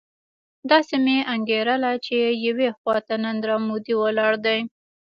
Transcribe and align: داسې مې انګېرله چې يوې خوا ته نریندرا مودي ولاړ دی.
داسې 0.71 0.95
مې 1.03 1.17
انګېرله 1.33 1.91
چې 2.05 2.17
يوې 2.45 2.69
خوا 2.77 2.97
ته 3.07 3.13
نریندرا 3.23 3.55
مودي 3.67 3.93
ولاړ 3.97 4.33
دی. 4.45 4.59